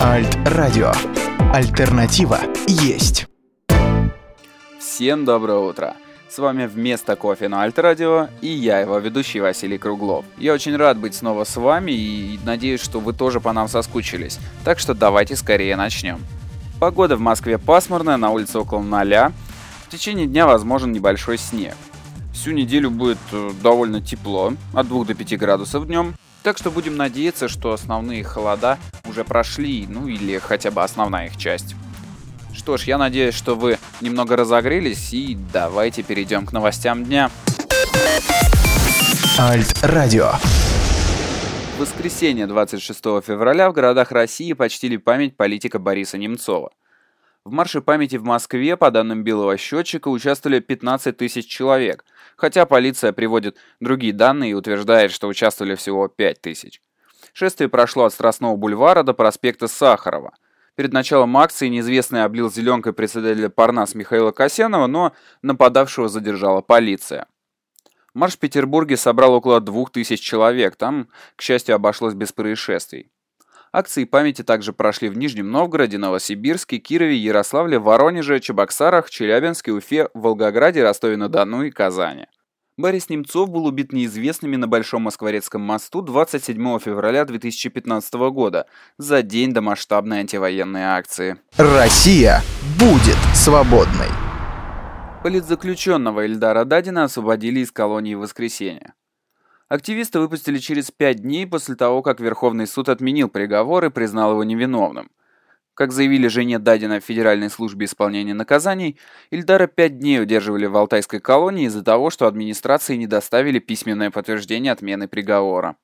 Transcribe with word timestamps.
Альт-радио. 0.00 0.92
Альтернатива 1.52 2.38
есть. 2.68 3.26
Всем 4.78 5.24
доброе 5.24 5.58
утро! 5.58 5.96
С 6.30 6.38
вами 6.38 6.66
вместо 6.66 7.16
кофе 7.16 7.48
на 7.48 7.62
Альт-радио 7.62 8.28
и 8.40 8.46
я, 8.46 8.78
его 8.78 8.96
ведущий 8.98 9.40
Василий 9.40 9.76
Круглов. 9.76 10.24
Я 10.36 10.54
очень 10.54 10.76
рад 10.76 10.98
быть 10.98 11.16
снова 11.16 11.42
с 11.42 11.56
вами 11.56 11.90
и 11.90 12.38
надеюсь, 12.44 12.80
что 12.80 13.00
вы 13.00 13.12
тоже 13.12 13.40
по 13.40 13.52
нам 13.52 13.66
соскучились. 13.66 14.38
Так 14.64 14.78
что 14.78 14.94
давайте 14.94 15.34
скорее 15.34 15.74
начнем. 15.74 16.20
Погода 16.78 17.16
в 17.16 17.20
Москве 17.20 17.58
пасмурная, 17.58 18.18
на 18.18 18.30
улице 18.30 18.60
около 18.60 18.82
ноля. 18.82 19.32
В 19.88 19.90
течение 19.90 20.28
дня 20.28 20.46
возможен 20.46 20.92
небольшой 20.92 21.38
снег. 21.38 21.74
Всю 22.32 22.52
неделю 22.52 22.92
будет 22.92 23.18
э, 23.32 23.50
довольно 23.64 24.00
тепло, 24.00 24.52
от 24.72 24.86
2 24.86 25.06
до 25.06 25.14
5 25.14 25.38
градусов 25.38 25.88
днем. 25.88 26.14
Так 26.48 26.56
что 26.56 26.70
будем 26.70 26.96
надеяться, 26.96 27.46
что 27.46 27.74
основные 27.74 28.24
холода 28.24 28.78
уже 29.06 29.22
прошли, 29.22 29.84
ну 29.86 30.08
или 30.08 30.38
хотя 30.38 30.70
бы 30.70 30.82
основная 30.82 31.26
их 31.26 31.36
часть. 31.36 31.74
Что 32.54 32.78
ж, 32.78 32.84
я 32.84 32.96
надеюсь, 32.96 33.34
что 33.34 33.54
вы 33.54 33.78
немного 34.00 34.34
разогрелись, 34.34 35.12
и 35.12 35.36
давайте 35.52 36.02
перейдем 36.02 36.46
к 36.46 36.52
новостям 36.52 37.04
дня. 37.04 37.30
Альт-радио. 39.38 40.30
В 41.76 41.80
воскресенье 41.80 42.46
26 42.46 42.98
февраля 42.98 43.68
в 43.68 43.74
городах 43.74 44.10
России 44.10 44.54
почтили 44.54 44.96
память 44.96 45.36
политика 45.36 45.78
Бориса 45.78 46.16
Немцова. 46.16 46.70
В 47.44 47.50
марше 47.52 47.80
памяти 47.80 48.16
в 48.16 48.24
Москве, 48.24 48.76
по 48.76 48.90
данным 48.90 49.24
Белого 49.24 49.56
счетчика, 49.56 50.08
участвовали 50.08 50.60
15 50.60 51.16
тысяч 51.16 51.46
человек, 51.46 52.04
хотя 52.36 52.66
полиция 52.66 53.12
приводит 53.12 53.56
другие 53.80 54.12
данные 54.12 54.50
и 54.50 54.54
утверждает, 54.54 55.12
что 55.12 55.28
участвовали 55.28 55.74
всего 55.74 56.08
5 56.08 56.40
тысяч. 56.40 56.82
Шествие 57.32 57.68
прошло 57.68 58.04
от 58.04 58.12
Страстного 58.12 58.56
бульвара 58.56 59.02
до 59.02 59.14
проспекта 59.14 59.68
Сахарова. 59.68 60.34
Перед 60.74 60.92
началом 60.92 61.36
акции 61.36 61.68
неизвестный 61.68 62.22
облил 62.22 62.50
зеленкой 62.50 62.92
председателя 62.92 63.48
Парнас 63.48 63.94
Михаила 63.94 64.30
Касьянова, 64.30 64.86
но 64.86 65.12
нападавшего 65.42 66.08
задержала 66.08 66.60
полиция. 66.60 67.26
Марш 68.14 68.34
в 68.34 68.38
Петербурге 68.38 68.96
собрал 68.96 69.34
около 69.34 69.60
2000 69.60 70.22
человек, 70.22 70.76
там, 70.76 71.08
к 71.36 71.42
счастью, 71.42 71.74
обошлось 71.74 72.14
без 72.14 72.32
происшествий. 72.32 73.10
Акции 73.78 74.02
памяти 74.02 74.42
также 74.42 74.72
прошли 74.72 75.08
в 75.08 75.16
Нижнем 75.16 75.52
Новгороде, 75.52 75.98
Новосибирске, 75.98 76.78
Кирове, 76.78 77.16
Ярославле, 77.16 77.78
Воронеже, 77.78 78.40
Чебоксарах, 78.40 79.08
Челябинске, 79.08 79.70
Уфе, 79.70 80.08
Волгограде, 80.14 80.82
Ростове-на-Дону 80.82 81.62
и 81.62 81.70
Казани. 81.70 82.26
Борис 82.76 83.08
Немцов 83.08 83.50
был 83.50 83.66
убит 83.66 83.92
неизвестными 83.92 84.56
на 84.56 84.66
Большом 84.66 85.02
Москворецком 85.02 85.62
мосту 85.62 86.02
27 86.02 86.80
февраля 86.80 87.24
2015 87.24 88.14
года, 88.32 88.66
за 88.96 89.22
день 89.22 89.52
до 89.52 89.60
масштабной 89.60 90.20
антивоенной 90.20 90.82
акции. 90.82 91.36
Россия 91.56 92.42
будет 92.80 93.18
свободной. 93.32 94.08
Политзаключенного 95.22 96.26
Эльдара 96.26 96.64
Дадина 96.64 97.04
освободили 97.04 97.60
из 97.60 97.70
колонии 97.70 98.16
воскресенье. 98.16 98.94
Активиста 99.68 100.20
выпустили 100.20 100.56
через 100.58 100.90
пять 100.90 101.18
дней 101.18 101.46
после 101.46 101.74
того, 101.74 102.00
как 102.00 102.20
Верховный 102.20 102.66
суд 102.66 102.88
отменил 102.88 103.28
приговор 103.28 103.84
и 103.84 103.90
признал 103.90 104.32
его 104.32 104.42
невиновным. 104.42 105.10
Как 105.74 105.92
заявили 105.92 106.26
жене 106.26 106.58
Дадина 106.58 107.00
в 107.00 107.04
Федеральной 107.04 107.50
службе 107.50 107.84
исполнения 107.84 108.32
наказаний, 108.32 108.98
Ильдара 109.30 109.66
пять 109.66 109.98
дней 109.98 110.20
удерживали 110.22 110.66
в 110.66 110.76
Алтайской 110.76 111.20
колонии 111.20 111.66
из-за 111.66 111.84
того, 111.84 112.08
что 112.08 112.26
администрации 112.26 112.96
не 112.96 113.06
доставили 113.06 113.58
письменное 113.58 114.10
подтверждение 114.10 114.72
отмены 114.72 115.06
приговора. 115.06 115.76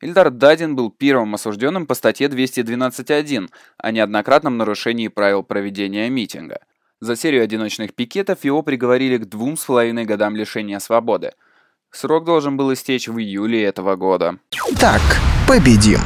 Ильдар 0.00 0.30
Дадин 0.30 0.74
был 0.74 0.90
первым 0.90 1.34
осужденным 1.34 1.86
по 1.86 1.94
статье 1.94 2.28
212.1 2.28 3.50
о 3.76 3.90
неоднократном 3.92 4.56
нарушении 4.56 5.08
правил 5.08 5.42
проведения 5.42 6.08
митинга. 6.08 6.60
За 7.00 7.14
серию 7.14 7.44
одиночных 7.44 7.94
пикетов 7.94 8.44
его 8.44 8.62
приговорили 8.62 9.18
к 9.18 9.26
двум 9.26 9.58
с 9.58 9.64
половиной 9.66 10.06
годам 10.06 10.34
лишения 10.34 10.78
свободы– 10.78 11.32
Срок 11.90 12.24
должен 12.24 12.56
был 12.56 12.72
истечь 12.72 13.08
в 13.08 13.18
июле 13.18 13.64
этого 13.64 13.96
года. 13.96 14.38
Так, 14.78 15.00
победим. 15.48 16.00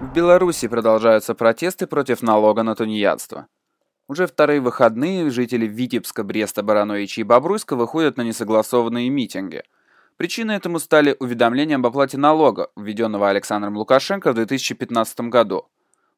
В 0.00 0.12
Беларуси 0.12 0.68
продолжаются 0.68 1.34
протесты 1.34 1.86
против 1.86 2.22
налога 2.22 2.62
на 2.62 2.76
тунеядство. 2.76 3.48
Уже 4.06 4.26
вторые 4.26 4.60
выходные 4.60 5.30
жители 5.30 5.66
Витебска, 5.66 6.22
Бреста, 6.22 6.62
Барановича 6.62 7.22
и 7.22 7.24
Бобруйска 7.24 7.76
выходят 7.76 8.16
на 8.16 8.22
несогласованные 8.22 9.10
митинги. 9.10 9.64
Причиной 10.16 10.56
этому 10.56 10.78
стали 10.78 11.16
уведомления 11.18 11.76
об 11.76 11.86
оплате 11.86 12.16
налога, 12.16 12.70
введенного 12.76 13.28
Александром 13.28 13.76
Лукашенко 13.76 14.32
в 14.32 14.34
2015 14.34 15.20
году. 15.22 15.66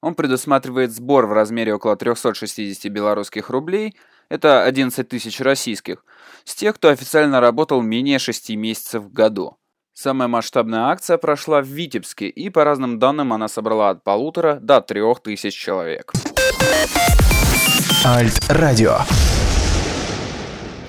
Он 0.03 0.15
предусматривает 0.15 0.93
сбор 0.93 1.27
в 1.27 1.33
размере 1.33 1.75
около 1.75 1.97
360 1.97 2.91
белорусских 2.93 3.51
рублей– 3.51 3.97
это 4.31 4.65
11 4.65 5.07
тысяч 5.07 5.41
российских, 5.41 6.05
с 6.45 6.55
тех, 6.55 6.77
кто 6.77 6.89
официально 6.89 7.41
работал 7.41 7.83
менее 7.83 8.19
6 8.19 8.51
месяцев 8.51 9.03
в 9.03 9.13
году. 9.13 9.59
Самая 9.93 10.29
масштабная 10.29 10.87
акция 10.87 11.19
прошла 11.19 11.61
в 11.61 11.67
Витебске, 11.67 12.29
и 12.29 12.49
по 12.49 12.65
разным 12.65 12.99
данным 12.99 13.35
она 13.35 13.49
собрала 13.49 13.91
от 13.91 14.03
полутора 14.03 14.55
до 14.55 14.81
трех 14.81 15.21
тысяч 15.21 15.55
человек. 15.55 16.13
Альт-радио. 18.07 19.01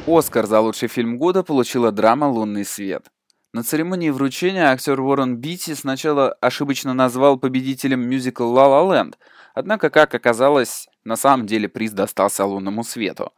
Оскар 0.07 0.46
за 0.46 0.62
лучший 0.62 0.88
фильм 0.88 1.18
года 1.18 1.44
получила 1.44 1.91
драма 1.91 2.25
«Лунный 2.25 2.63
свет». 2.63 3.07
На 3.53 3.63
церемонии 3.63 4.12
вручения 4.12 4.72
актер 4.72 5.01
Уоррен 5.01 5.35
Битти 5.35 5.75
сначала 5.75 6.31
ошибочно 6.40 6.94
назвал 6.94 7.38
победителем 7.38 8.07
мюзикл 8.07 8.46
«Ла 8.46 8.68
Ла 8.68 8.96
Ленд», 8.96 9.18
однако, 9.53 9.90
как 9.90 10.16
оказалось, 10.16 10.88
на 11.03 11.16
самом 11.16 11.45
деле 11.45 11.67
приз 11.67 11.91
достался 11.91 12.45
«Лунному 12.45 12.84
свету». 12.84 13.31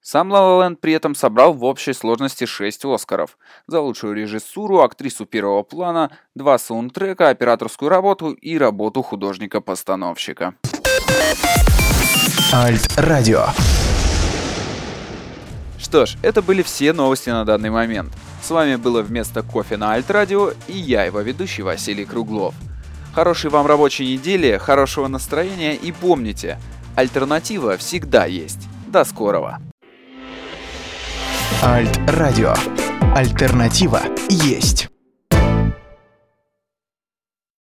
Сам 0.00 0.30
«Ла 0.30 0.40
Ла 0.40 0.64
Ленд» 0.64 0.80
при 0.80 0.92
этом 0.92 1.16
собрал 1.16 1.52
в 1.52 1.64
общей 1.64 1.92
сложности 1.92 2.46
6 2.46 2.84
«Оскаров» 2.84 3.36
за 3.66 3.80
лучшую 3.80 4.14
режиссуру, 4.14 4.80
актрису 4.80 5.26
первого 5.26 5.64
плана, 5.64 6.16
два 6.36 6.58
саундтрека, 6.58 7.28
операторскую 7.28 7.88
работу 7.88 8.30
и 8.30 8.56
работу 8.56 9.02
художника-постановщика. 9.02 10.54
Альт-радио. 12.52 13.46
Что 15.76 16.06
ж, 16.06 16.16
это 16.22 16.40
были 16.40 16.62
все 16.62 16.92
новости 16.92 17.30
на 17.30 17.44
данный 17.44 17.70
момент. 17.70 18.12
С 18.42 18.50
вами 18.50 18.76
было 18.76 19.02
вместо 19.02 19.42
кофе 19.42 19.76
на 19.76 19.92
Альт-радио 19.92 20.52
и 20.68 20.72
я, 20.72 21.04
его 21.04 21.20
ведущий 21.20 21.62
Василий 21.62 22.04
Круглов. 22.04 22.54
Хорошей 23.12 23.50
вам 23.50 23.66
рабочей 23.66 24.06
недели, 24.12 24.56
хорошего 24.56 25.08
настроения 25.08 25.74
и 25.74 25.90
помните, 25.90 26.60
альтернатива 26.96 27.76
всегда 27.76 28.24
есть. 28.26 28.68
До 28.88 29.04
скорого. 29.04 29.60
Альт-радио. 31.62 32.54
Альтернатива 33.14 34.02
есть. 34.28 34.88